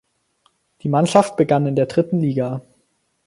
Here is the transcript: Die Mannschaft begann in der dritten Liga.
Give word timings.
Die 0.81 0.89
Mannschaft 0.89 1.37
begann 1.37 1.67
in 1.67 1.75
der 1.75 1.85
dritten 1.85 2.21
Liga. 2.21 2.63